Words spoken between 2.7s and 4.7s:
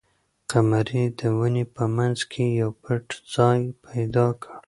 پټ ځای پیدا کړ.